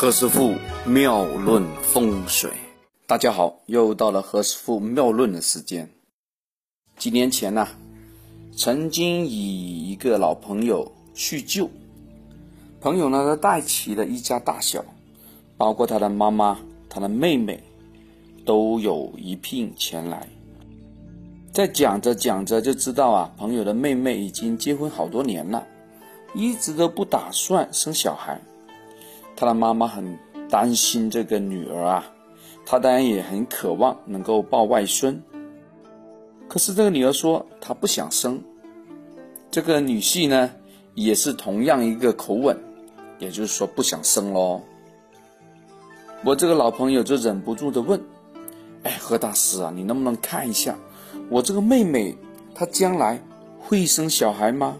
[0.00, 0.54] 何师傅
[0.86, 2.50] 妙论风水，
[3.06, 5.90] 大家好，又到了何师傅妙论的时间。
[6.96, 7.68] 几年前呢，
[8.56, 11.68] 曾经以一个老朋友叙旧，
[12.80, 14.82] 朋友呢他带齐了一家大小，
[15.58, 16.58] 包括他的妈妈、
[16.88, 17.62] 他的妹妹，
[18.46, 20.26] 都有一聘前来。
[21.52, 25.66] 在讲着讲着就知道啊，朋友的妹妹已经结婚好多年了，
[26.32, 28.40] 一直都不打算生小孩。
[29.40, 30.18] 他的妈妈很
[30.50, 32.04] 担心这个女儿啊，
[32.66, 35.18] 他当然也很渴望能够抱外孙。
[36.46, 38.38] 可是这个女儿说她不想生，
[39.50, 40.50] 这个女婿呢
[40.92, 42.54] 也是同样一个口吻，
[43.18, 44.60] 也就是说不想生喽。
[46.22, 47.98] 我这个老朋友就忍不住的问
[48.84, 50.76] ：“哎，何大师啊，你能不能看一下？”
[51.30, 52.14] 我这个妹妹，
[52.54, 53.18] 她将来
[53.58, 54.76] 会生小孩吗？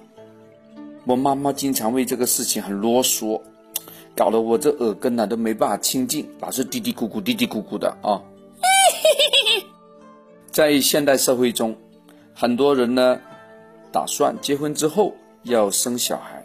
[1.06, 3.40] 我妈妈经常为这个事情很啰嗦，
[4.20, 8.20] 搞得我这耳根呢都没办法清净，老是嘀嘀咕咕、嘀嘀咕咕的啊。
[10.52, 11.74] 在现代社会中，
[12.34, 13.18] 很多人呢
[13.90, 16.44] 打算结婚之后要生小孩。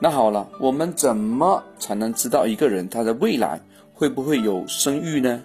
[0.00, 3.60] 那好了，我们怎么才能知道一个人他的未来
[3.92, 5.42] 会不会有生育呢？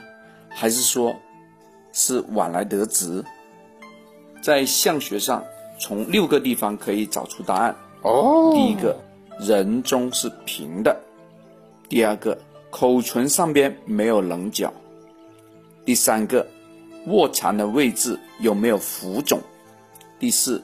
[0.47, 1.13] 还是说？
[1.91, 3.25] 是晚来得子，
[4.41, 5.43] 在相学上，
[5.77, 7.75] 从六个地方可以找出答案。
[8.03, 8.97] 哦，第一个，
[9.39, 10.95] 人中是平的；
[11.89, 12.37] 第二个，
[12.69, 14.71] 口唇上边没有棱角；
[15.85, 16.45] 第三个，
[17.07, 19.39] 卧蚕的位置有没有浮肿；
[20.19, 20.63] 第四，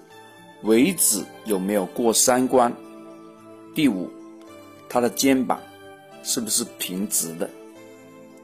[0.63, 2.71] 尾指有没有过三关；
[3.75, 4.09] 第五，
[4.87, 5.59] 他的肩膀
[6.23, 7.47] 是不是平直的；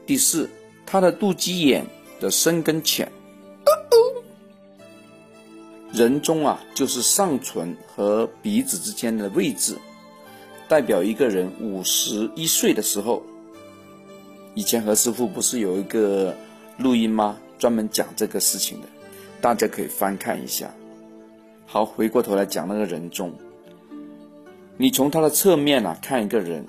[0.06, 0.48] 第四，
[0.84, 1.84] 他的肚脐眼。
[2.18, 3.12] 的深跟浅，
[5.92, 9.76] 人中啊，就是上唇和鼻子之间的位置，
[10.68, 13.22] 代表一个人五十一岁的时候。
[14.54, 16.34] 以前何师傅不是有一个
[16.78, 17.36] 录音吗？
[17.58, 18.86] 专门讲这个事情的，
[19.40, 20.70] 大家可以翻看一下。
[21.66, 23.32] 好，回过头来讲那个人中，
[24.78, 26.64] 你从他的侧面啊看一个人，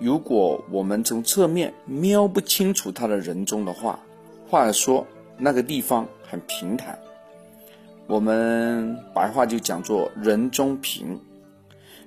[0.00, 3.98] 如果我们从侧面瞄不清楚他的人中的话。
[4.48, 5.06] 话说
[5.38, 6.98] 那个地方很平坦，
[8.08, 11.16] 我们白话就讲做人中平。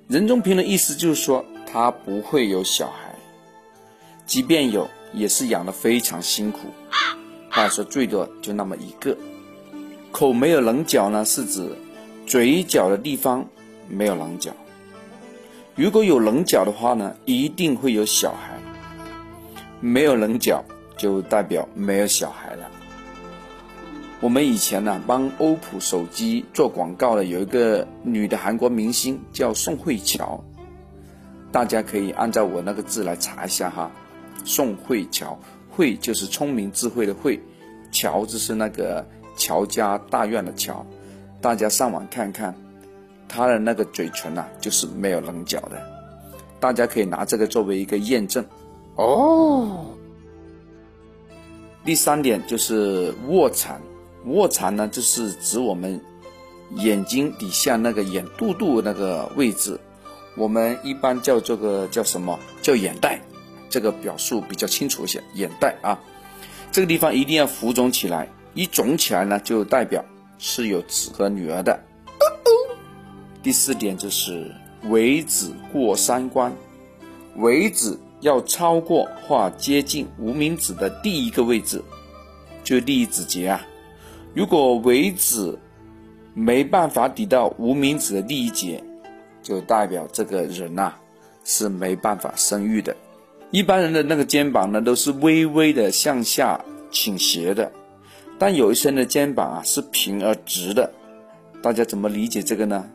[0.08, 3.16] 任中平的意思就是说他不会有小孩，
[4.26, 6.60] 即便有，也是养的非常辛苦。
[7.50, 9.18] 话说最多就那么一个。
[10.12, 11.70] 口没有棱角呢，是指
[12.28, 13.46] 嘴角的地方
[13.88, 14.52] 没有棱角。
[15.76, 18.60] 如果有棱角的话呢，一定会有小孩。
[19.80, 20.64] 没有棱角。
[20.96, 22.70] 就代表没有小孩了。
[24.24, 30.42] 我们以前呢帮欧普手机做广告的有一个女的韩国明星叫宋慧乔，
[31.52, 33.92] 大家可以按照我那个字来查一下哈。
[34.46, 35.38] 宋慧乔，
[35.70, 37.38] 慧就是聪明智慧的慧，
[37.92, 40.86] 乔就是那个乔家大院的乔。
[41.42, 42.56] 大家上网看看，
[43.28, 45.82] 她的那个嘴唇呐就是没有棱角的，
[46.62, 48.46] 大家可以拿这个作为一个验证。
[48.96, 49.88] 哦。
[51.84, 53.82] 第三点就是卧蚕，
[54.26, 56.00] 卧蚕呢就是指我们
[56.76, 59.80] 眼睛底下那个眼肚肚那个位置，
[60.36, 63.22] 我们一般叫这个叫什么叫眼袋，
[63.70, 65.24] 这个表述比较清楚一些。
[65.36, 66.00] 眼袋啊，
[66.72, 70.04] 这个地方一定要浮肿起来，一肿起来呢就代表
[70.38, 71.80] 是有子和女儿的。
[73.42, 74.56] 第四点就是
[74.90, 76.54] 尾指过三关，
[77.38, 78.00] 尾指。
[78.22, 81.84] 要超过或接近无名指的第一个位置，
[82.64, 83.62] 就第一指节啊。
[84.34, 85.58] 如果尾指
[86.34, 88.84] 没办法抵到无名指的第一节，
[89.44, 90.94] 就代表这个人呐
[91.44, 92.96] 是没办法生育的。
[93.52, 97.72] 一般人的那个肩膀呢都是微微的向下倾斜的，
[98.40, 100.92] 但有一些人的肩膀啊是平而直的。
[101.62, 102.90] 大家怎么理解这个呢？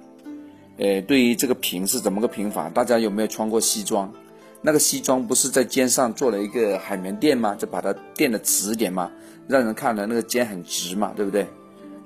[0.79, 2.69] 呃，对于这个平是怎么个平法？
[2.69, 4.13] 大家有没有穿过西装？
[4.61, 7.55] 那个西装不是在肩上做了一个海绵垫吗？
[7.55, 9.11] 就把它垫的直点嘛，
[9.47, 11.47] 让人看了那个肩很直嘛，对不对？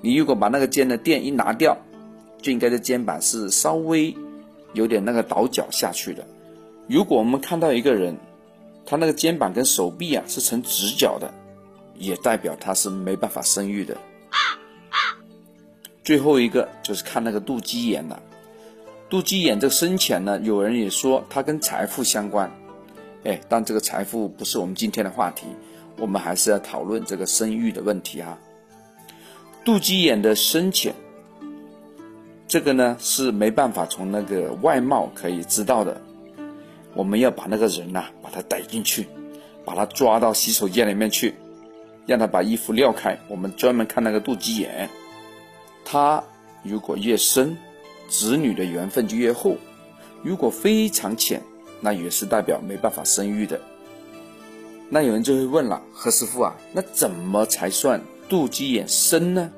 [0.01, 1.77] 你如果把那个肩的垫一拿掉，
[2.41, 4.15] 就应该这肩膀是稍微
[4.73, 6.25] 有点那个倒角下去的。
[6.87, 8.17] 如果我们看到一个人，
[8.85, 11.33] 他那个肩膀跟手臂啊是呈直角的，
[11.97, 13.97] 也代表他是没办法生育的。
[16.03, 18.21] 最后一个就是看那个肚脐眼了。
[19.13, 22.51] 肚脐眼这个深浅呢，有人也说它跟财富相关，
[23.23, 25.45] 哎，但这个财富不是我们今天的话题，
[25.99, 28.39] 我们还是要讨论这个生育的问题啊。
[29.63, 30.95] 肚脐眼的深浅，
[32.47, 36.01] 这个呢是没办法从那个外貌可以知道的。
[36.95, 39.07] 我们要把那个人呐，把他逮进去，
[39.63, 41.35] 把他抓到洗手间里面去，
[42.07, 44.89] 让他把衣服撩开，我们专门看那个肚脐眼。
[45.85, 46.23] 他
[46.63, 47.55] 如果越深，
[48.13, 49.57] 子女的缘分就越厚；
[50.21, 51.41] 如果非常浅，
[51.81, 53.59] 那也是代表没办法生育的。
[54.87, 57.99] 那有人就会问了，何师傅啊，那怎么才算
[58.29, 59.49] 肚脐眼深呢？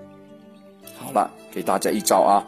[0.98, 2.48] 好了，给大家一招啊，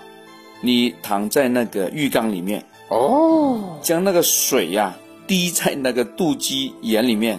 [0.61, 4.95] 你躺在那个浴缸里面哦，将那个水呀
[5.27, 7.37] 滴在那个肚脐眼里面，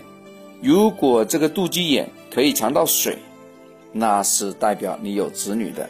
[0.60, 3.16] 如果这个肚脐眼可以藏到水，
[3.92, 5.88] 那是代表你有子女的。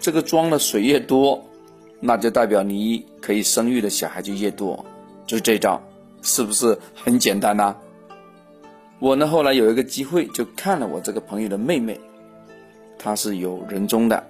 [0.00, 1.44] 这个装的水越多，
[2.00, 4.84] 那就代表你可以生育的小孩就越多。
[5.26, 5.80] 就这招，
[6.22, 7.76] 是不是很简单呢？
[8.98, 12.00] 我呢，后来有一个机会，就看了我这个朋友的妹妹，
[12.98, 14.24] 她是有人中的，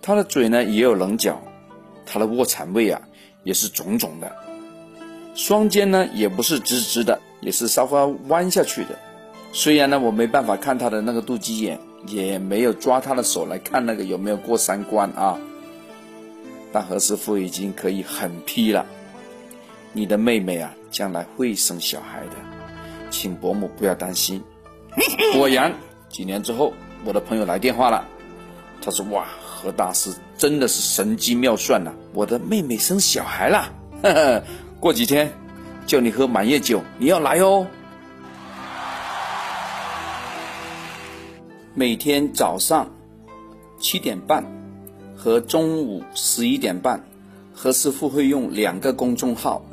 [0.00, 1.42] 她的嘴呢也有棱角，
[2.06, 3.02] 她的卧蚕位啊
[3.42, 4.32] 也是肿肿的，
[5.34, 8.98] 双肩呢也不是直直的，也是稍微弯下去的。
[9.52, 15.38] 虽然呢我没办法看她的那个肚脐眼，也没有抓她的手来看那个有没有过三关啊，
[16.74, 18.84] 但何师傅已经可以狠批了，
[19.92, 22.32] 你的妹妹啊将来会生小孩的。
[23.10, 24.42] 请伯母不要担心。
[25.38, 25.72] 果然，
[26.08, 26.72] 几年之后，
[27.04, 28.04] 我的朋友来电话了。
[28.82, 31.92] 他说：“哇，何大师真的是神机妙算呐！
[32.12, 33.72] 我的妹妹生小孩了，
[34.02, 34.42] 呵呵，
[34.80, 35.32] 过几天
[35.86, 37.64] 叫你喝满月酒，你要来哦。”
[41.72, 42.90] 每天早上
[43.78, 44.44] 七点半
[45.24, 47.02] 和中午十一点半，
[47.54, 49.64] 何师傅会用两个公众号。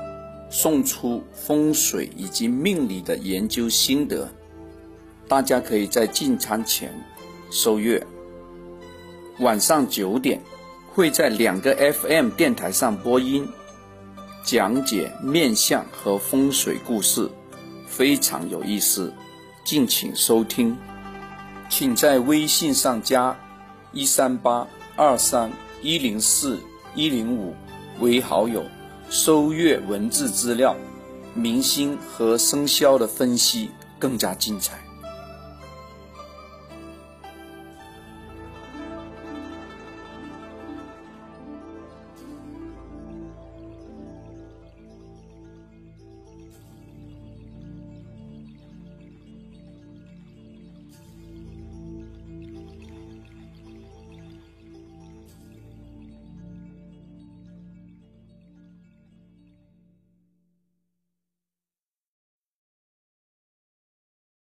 [0.49, 4.29] 送出风水以及命理的研究心得，
[5.27, 6.93] 大家可以在进餐前
[7.49, 8.05] 收阅。
[9.39, 10.39] 晚上九点
[10.93, 13.45] 会在两个 FM 电台上播音，
[14.45, 17.29] 讲解面相和风水故事，
[17.87, 19.13] 非常有意思，
[19.65, 20.77] 敬请收听。
[21.69, 23.37] 请在微信上加
[23.91, 24.67] 一三八
[25.03, 25.51] 二三
[25.81, 26.59] 一零四
[26.93, 27.55] 一零五
[27.99, 28.63] 为好友。
[29.09, 30.75] 收阅文字资料，
[31.33, 34.79] 明星和生肖的分析更加精彩。